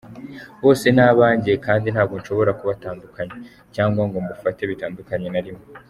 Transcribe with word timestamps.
Bose 0.61 0.85
ni 0.95 1.03
abanjye 1.11 1.51
kandi 1.65 1.87
ntabwo 1.89 2.15
nshobora 2.21 2.51
kubatandukanya 2.59 3.35
cyangwa 3.75 4.01
ngo 4.07 4.17
mbafate 4.25 4.61
bitandukanye 4.71 5.29
na 5.31 5.41
rimwe. 5.45 5.65